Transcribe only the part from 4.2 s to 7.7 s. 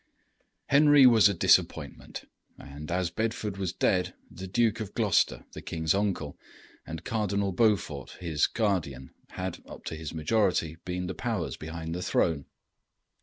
the Duke of Gloucester, the king's uncle, and Cardinal